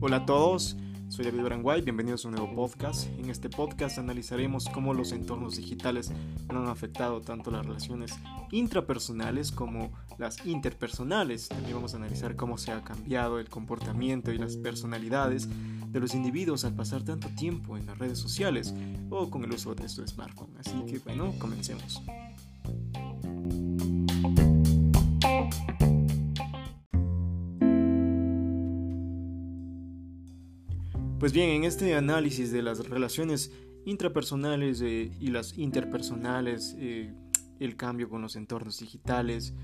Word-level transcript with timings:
Hola 0.00 0.18
a 0.18 0.26
todos, 0.26 0.76
soy 1.08 1.24
David 1.24 1.42
Baranguay, 1.42 1.80
bienvenidos 1.80 2.24
a 2.24 2.28
un 2.28 2.34
nuevo 2.34 2.54
podcast. 2.54 3.08
En 3.18 3.30
este 3.30 3.48
podcast 3.48 3.96
analizaremos 3.98 4.68
cómo 4.68 4.92
los 4.92 5.12
entornos 5.12 5.56
digitales 5.56 6.12
han 6.48 6.68
afectado 6.68 7.22
tanto 7.22 7.50
las 7.50 7.64
relaciones 7.64 8.12
intrapersonales 8.50 9.50
como 9.52 9.90
las 10.18 10.44
interpersonales. 10.44 11.48
También 11.48 11.76
vamos 11.76 11.94
a 11.94 11.96
analizar 11.96 12.36
cómo 12.36 12.58
se 12.58 12.72
ha 12.72 12.84
cambiado 12.84 13.40
el 13.40 13.48
comportamiento 13.48 14.32
y 14.32 14.38
las 14.38 14.56
personalidades 14.58 15.48
de 15.90 15.98
los 15.98 16.14
individuos 16.14 16.66
al 16.66 16.74
pasar 16.74 17.04
tanto 17.04 17.28
tiempo 17.30 17.78
en 17.78 17.86
las 17.86 17.96
redes 17.96 18.18
sociales 18.18 18.74
o 19.08 19.30
con 19.30 19.44
el 19.44 19.52
uso 19.52 19.74
de 19.74 19.88
su 19.88 20.06
smartphone. 20.06 20.54
Así 20.58 20.74
que 20.86 20.98
bueno, 20.98 21.32
comencemos. 21.38 22.02
Pues 31.18 31.32
bien, 31.32 31.48
en 31.48 31.64
este 31.64 31.94
análisis 31.94 32.52
de 32.52 32.60
las 32.60 32.90
relaciones 32.90 33.50
intrapersonales 33.86 34.82
eh, 34.82 35.10
y 35.18 35.28
las 35.28 35.56
interpersonales, 35.56 36.76
eh, 36.78 37.14
el 37.58 37.76
cambio 37.76 38.10
con 38.10 38.20
los 38.20 38.36
entornos 38.36 38.80
digitales, 38.80 39.54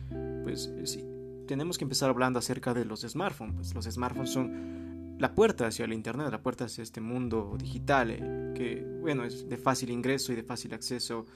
pues 0.45 0.73
eh, 0.79 0.87
sí, 0.87 1.05
tenemos 1.47 1.77
que 1.77 1.85
empezar 1.85 2.09
hablando 2.09 2.39
acerca 2.39 2.73
de 2.73 2.87
los 2.87 3.03
smartphones. 3.03 3.55
Pues 3.55 3.75
los 3.75 3.85
smartphones 3.85 4.31
son 4.31 5.19
la 5.19 5.35
puerta 5.35 5.67
hacia 5.67 5.85
el 5.85 5.93
Internet, 5.93 6.29
la 6.31 6.43
puerta 6.43 6.65
hacia 6.65 6.83
este 6.83 7.03
mundo 7.03 7.55
digital, 7.59 8.55
que 8.57 8.83
bueno, 9.03 9.25
es 9.25 9.47
de 9.47 9.59
fácil 9.59 9.91
ingreso 9.91 10.33
y 10.33 10.37
de 10.37 10.45
fácil 10.45 10.73
acceso 10.73 11.27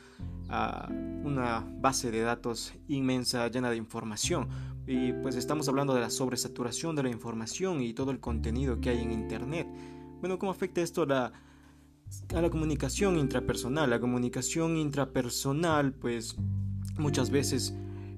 a 0.49 0.89
una 1.25 1.63
base 1.79 2.11
de 2.11 2.23
datos 2.23 2.73
inmensa, 2.89 3.47
llena 3.49 3.69
de 3.69 3.77
información. 3.77 4.49
Y 4.87 5.13
pues 5.13 5.37
estamos 5.37 5.69
hablando 5.69 5.95
de 5.95 6.01
la 6.01 6.11
sobresaturación 6.11 6.97
de 6.97 7.03
la 7.03 7.11
información 7.11 7.83
y 7.83 7.93
todo 7.93 8.13
el 8.13 8.21
contenido 8.21 8.81
que 8.81 8.89
hay 8.91 9.03
en 9.03 9.13
Internet. 9.13 9.67
Bueno, 10.21 10.39
¿cómo 10.39 10.51
afecta 10.51 10.81
esto 10.81 11.03
a 11.03 11.07
la, 11.07 12.51
comunicación 12.51 13.19
intrapersonal? 13.19 13.91
La 13.91 14.01
comunicación 14.01 14.77
intrapersonal, 14.79 15.93
pues 15.93 16.37
muchas 16.97 17.31
veces 17.31 17.75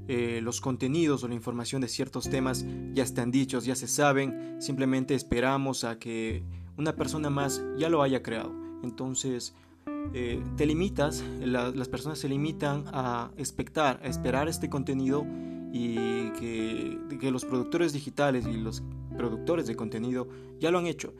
eh, 0.06 0.40
los 0.42 0.60
contenidos 0.60 1.24
o 1.24 1.28
la 1.28 1.34
información 1.34 1.82
de 1.82 1.88
ciertos 1.88 2.30
temas 2.30 2.64
ya 2.92 3.02
están 3.02 3.32
dichos, 3.32 3.64
ya 3.64 3.74
se 3.74 3.88
saben, 3.88 4.62
simplemente 4.62 5.14
esperamos 5.14 5.82
a 5.82 5.98
que 5.98 6.44
una 6.76 6.94
persona 6.94 7.30
más 7.30 7.62
ya 7.76 7.88
lo 7.88 8.02
haya 8.02 8.22
creado. 8.22 8.54
Entonces, 8.84 9.54
eh, 10.14 10.40
te 10.56 10.66
limitas, 10.66 11.24
las 11.40 11.88
personas 11.88 12.20
se 12.20 12.28
limitan 12.28 12.84
a 12.92 13.32
expectar, 13.36 14.00
a 14.04 14.06
esperar 14.06 14.48
este 14.48 14.70
contenido 14.70 15.26
y 15.72 16.30
que 16.30 17.30
los 17.32 17.44
productores 17.44 17.92
digitales 17.92 18.46
y 18.46 18.56
los 18.56 18.84
productores 19.16 19.66
de 19.66 19.74
contenido 19.74 20.28
ya 20.60 20.70
lo 20.70 20.78
han 20.78 20.86
hecho 20.86 21.12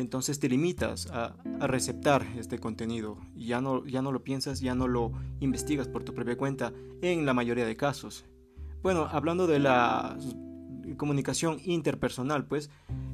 entonces 0.00 0.38
te 0.38 0.48
limitas 0.48 1.06
a, 1.10 1.36
receptar 1.60 2.24
este 2.38 2.58
contenido 2.58 3.18
ya 3.34 3.60
no, 3.60 3.84
ya 3.84 4.00
no 4.00 4.12
lo 4.12 4.22
piensas, 4.22 4.60
ya 4.60 4.74
no 4.74 4.86
lo 4.86 5.12
investigas 5.40 5.88
por 5.88 6.04
tu 6.04 6.14
propia 6.14 6.36
cuenta 6.36 6.72
en 7.02 7.26
la 7.26 7.34
mayoría 7.34 7.66
de 7.66 7.76
casos. 7.76 8.24
Bueno, 8.82 9.08
hablando 9.10 9.46
de 9.46 9.58
la 9.58 10.16
comunicación 10.96 11.58
interpersonal, 11.64 12.46
pues 12.46 12.70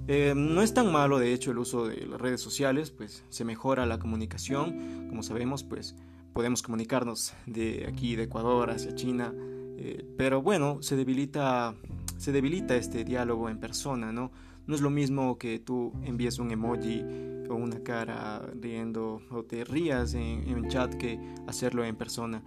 eh, 0.06 0.34
no 0.36 0.62
es 0.62 0.74
tan 0.74 0.92
malo 0.92 1.18
de 1.18 1.32
hecho 1.32 1.50
el 1.50 1.58
uso 1.58 1.86
de 1.86 2.06
las 2.06 2.20
redes 2.20 2.40
sociales, 2.40 2.90
pues 2.90 3.24
se 3.30 3.44
mejora 3.44 3.86
la 3.86 3.98
comunicación, 3.98 5.08
como 5.08 5.22
sabemos, 5.22 5.64
pues 5.64 5.96
podemos 6.34 6.62
comunicarnos 6.62 7.32
de 7.46 7.86
aquí, 7.88 8.16
de 8.16 8.24
Ecuador 8.24 8.70
hacia 8.70 8.94
China, 8.94 9.32
eh, 9.78 10.06
pero 10.18 10.42
bueno, 10.42 10.82
se 10.82 10.96
debilita, 10.96 11.74
se 12.18 12.32
debilita 12.32 12.76
este 12.76 13.04
diálogo 13.04 13.48
en 13.48 13.58
persona, 13.58 14.12
¿no? 14.12 14.30
No 14.66 14.74
es 14.74 14.80
lo 14.80 14.90
mismo 14.90 15.38
que 15.38 15.58
tú 15.58 15.92
envíes 16.04 16.38
un 16.38 16.50
emoji 16.50 17.02
o 17.50 17.54
una 17.54 17.80
cara 17.80 18.40
riendo 18.60 19.20
o 19.30 19.44
te 19.44 19.64
rías 19.64 20.14
en, 20.14 20.54
un 20.54 20.68
chat 20.68 20.94
que 20.94 21.18
hacerlo 21.46 21.84
en 21.84 21.96
persona. 21.96 22.42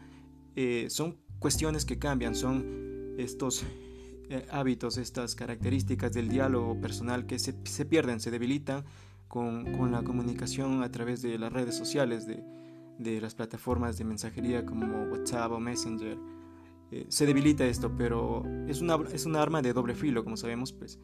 Eh, 0.56 0.88
son 0.90 1.18
cuestiones 1.40 1.86
que 1.86 2.00
cambian, 2.00 2.34
son 2.34 3.16
estos 3.18 3.64
eh, 4.30 4.46
hábitos, 4.50 4.98
estas 4.98 5.36
características 5.36 6.12
del 6.12 6.30
diálogo 6.30 6.80
personal 6.82 7.26
que 7.26 7.40
se, 7.40 7.54
pierden, 7.86 8.20
se 8.20 8.32
debilitan 8.32 8.84
con, 9.28 9.92
la 9.92 10.04
comunicación 10.04 10.84
a 10.84 10.92
través 10.92 11.22
de 11.22 11.38
las 11.38 11.54
redes 11.54 11.76
sociales, 11.78 12.26
de, 12.28 13.22
las 13.22 13.36
plataformas 13.36 13.98
de 13.98 14.06
mensajería 14.06 14.66
como 14.66 15.04
WhatsApp 15.12 15.52
o 15.52 15.60
Messenger. 15.60 16.18
Eh, 16.92 17.06
se 17.10 17.26
debilita 17.26 17.66
esto, 17.66 17.92
pero 17.96 18.44
es 18.68 18.82
una, 18.82 18.98
es 19.14 19.26
una 19.26 19.42
arma 19.42 19.62
de 19.62 19.74
doble 19.74 19.94
filo, 19.94 20.24
como 20.24 20.36
sabemos, 20.36 20.74
pues 20.74 21.00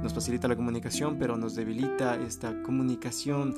nos 0.00 0.14
facilita 0.14 0.48
la 0.48 0.56
comunicación, 0.56 1.16
pero 1.18 1.36
nos 1.36 1.54
debilita 1.54 2.16
esta 2.16 2.62
comunicación 2.62 3.54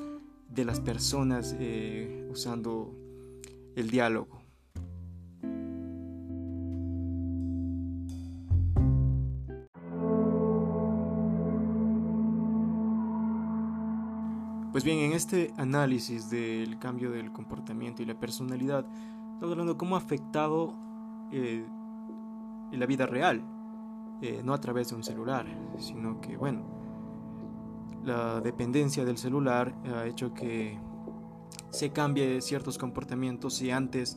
de 0.48 0.64
las 0.64 0.80
personas 0.80 1.56
eh, 1.58 2.28
usando 2.30 2.94
el 3.76 3.90
diálogo. 3.90 4.42
Pues 14.72 14.82
bien, 14.82 14.98
en 14.98 15.12
este 15.12 15.54
análisis 15.56 16.30
del 16.30 16.80
cambio 16.80 17.12
del 17.12 17.30
comportamiento 17.32 18.02
y 18.02 18.06
la 18.06 18.18
personalidad, 18.18 18.84
estamos 19.34 19.52
hablando 19.52 19.74
de 19.74 19.78
cómo 19.78 19.94
ha 19.94 19.98
afectado 20.00 20.74
eh, 21.30 21.64
en 22.72 22.80
la 22.80 22.86
vida 22.86 23.06
real 23.06 23.53
eh, 24.24 24.40
no 24.42 24.54
a 24.54 24.60
través 24.60 24.88
de 24.88 24.94
un 24.96 25.04
celular, 25.04 25.44
sino 25.78 26.18
que, 26.20 26.36
bueno, 26.38 26.64
la 28.04 28.40
dependencia 28.40 29.04
del 29.04 29.18
celular 29.18 29.74
ha 29.94 30.06
hecho 30.06 30.32
que 30.32 30.78
se 31.68 31.90
cambie 31.90 32.40
ciertos 32.40 32.78
comportamientos 32.78 33.60
y 33.60 33.70
antes 33.70 34.16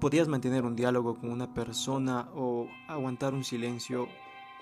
podías 0.00 0.28
mantener 0.28 0.64
un 0.64 0.76
diálogo 0.76 1.16
con 1.16 1.32
una 1.32 1.52
persona 1.52 2.28
o 2.36 2.68
aguantar 2.86 3.34
un 3.34 3.42
silencio, 3.42 4.06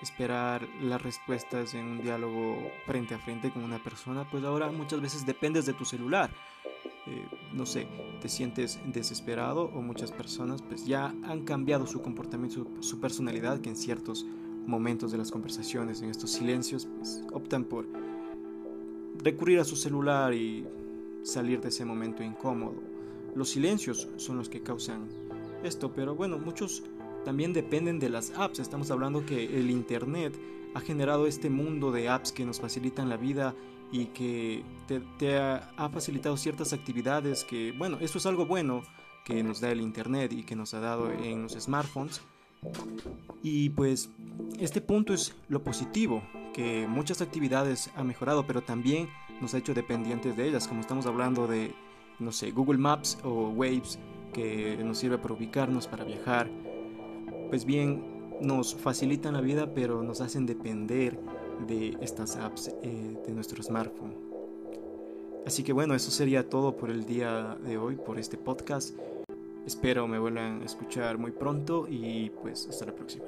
esperar 0.01 0.67
las 0.81 0.99
respuestas 0.99 1.75
en 1.75 1.85
un 1.85 2.01
diálogo 2.01 2.57
frente 2.87 3.13
a 3.13 3.19
frente 3.19 3.51
con 3.51 3.63
una 3.63 3.77
persona, 3.83 4.27
pues 4.31 4.43
ahora 4.43 4.71
muchas 4.71 4.99
veces 4.99 5.27
dependes 5.27 5.67
de 5.67 5.73
tu 5.73 5.85
celular. 5.85 6.31
Eh, 7.09 7.25
no 7.53 7.65
sé, 7.65 7.87
te 8.21 8.29
sientes 8.29 8.79
desesperado 8.85 9.71
o 9.73 9.81
muchas 9.81 10.11
personas 10.11 10.61
pues 10.61 10.85
ya 10.85 11.15
han 11.23 11.43
cambiado 11.43 11.87
su 11.87 12.01
comportamiento, 12.01 12.67
su, 12.81 12.99
personalidad, 12.99 13.61
que 13.61 13.69
en 13.69 13.75
ciertos 13.75 14.27
momentos 14.67 15.11
de 15.11 15.17
las 15.17 15.31
conversaciones, 15.31 16.03
en 16.03 16.11
estos 16.11 16.31
silencios, 16.31 16.87
pues 16.97 17.23
optan 17.33 17.63
por 17.63 17.87
recurrir 19.23 19.59
a 19.59 19.63
su 19.63 19.75
celular 19.75 20.33
y 20.35 20.67
salir 21.23 21.61
de 21.61 21.69
ese 21.69 21.83
momento 21.83 22.21
incómodo. 22.21 22.75
Los 23.33 23.49
silencios 23.49 24.07
son 24.17 24.37
los 24.37 24.47
que 24.47 24.61
causan 24.61 25.07
esto, 25.63 25.91
pero 25.91 26.15
bueno, 26.15 26.37
muchos 26.37 26.83
también 27.25 27.53
dependen 27.53 27.99
de 27.99 28.09
las 28.09 28.31
apps. 28.37 28.59
Estamos 28.59 28.91
hablando 28.91 29.25
que 29.25 29.59
el 29.59 29.71
Internet 29.71 30.33
ha 30.75 30.79
generado 30.79 31.25
este 31.25 31.49
mundo 31.49 31.91
de 31.91 32.07
apps 32.07 32.31
que 32.31 32.45
nos 32.45 32.59
facilitan 32.59 33.09
la 33.09 33.17
vida 33.17 33.55
y 33.91 34.05
que 34.05 34.63
te, 35.17 35.37
ha, 35.37 35.89
facilitado 35.91 36.37
ciertas 36.37 36.73
actividades 36.73 37.43
que, 37.43 37.71
bueno, 37.71 37.97
eso 37.99 38.17
es 38.17 38.25
algo 38.25 38.45
bueno 38.45 38.83
que 39.25 39.43
nos 39.43 39.59
da 39.61 39.71
el 39.71 39.81
Internet 39.81 40.33
y 40.33 40.43
que 40.43 40.55
nos 40.55 40.73
ha 40.73 40.79
dado 40.79 41.11
en 41.11 41.43
los 41.43 41.53
smartphones. 41.53 42.21
Y 43.41 43.69
pues 43.69 44.09
este 44.59 44.81
punto 44.81 45.13
es 45.13 45.35
lo 45.47 45.63
positivo, 45.63 46.21
que 46.53 46.87
muchas 46.87 47.21
actividades 47.21 47.89
ha 47.95 48.03
mejorado, 48.03 48.45
pero 48.45 48.61
también 48.61 49.09
nos 49.41 49.53
ha 49.53 49.57
hecho 49.57 49.73
dependientes 49.73 50.35
de 50.35 50.47
ellas, 50.47 50.67
como 50.67 50.81
estamos 50.81 51.05
hablando 51.05 51.47
de, 51.47 51.73
no 52.19 52.31
sé, 52.31 52.51
Google 52.51 52.77
Maps 52.77 53.17
o 53.23 53.49
Waves, 53.49 53.97
que 54.33 54.77
nos 54.83 54.97
sirve 54.97 55.17
para 55.17 55.33
ubicarnos, 55.33 55.87
para 55.87 56.03
viajar. 56.03 56.49
Pues 57.49 57.65
bien, 57.65 58.03
nos 58.41 58.75
facilitan 58.75 59.33
la 59.33 59.41
vida, 59.41 59.73
pero 59.73 60.03
nos 60.03 60.21
hacen 60.21 60.45
depender 60.45 61.19
de 61.67 61.97
estas 62.01 62.35
apps 62.35 62.69
eh, 62.81 63.17
de 63.25 63.33
nuestro 63.33 63.61
smartphone. 63.63 64.15
Así 65.45 65.63
que 65.63 65.73
bueno, 65.73 65.95
eso 65.95 66.11
sería 66.11 66.47
todo 66.49 66.75
por 66.75 66.91
el 66.91 67.05
día 67.05 67.57
de 67.63 67.77
hoy, 67.77 67.95
por 67.95 68.19
este 68.19 68.37
podcast. 68.37 68.95
Espero 69.65 70.07
me 70.07 70.19
vuelvan 70.19 70.61
a 70.61 70.65
escuchar 70.65 71.17
muy 71.17 71.31
pronto 71.31 71.87
y 71.89 72.29
pues 72.41 72.67
hasta 72.67 72.85
la 72.85 72.95
próxima. 72.95 73.25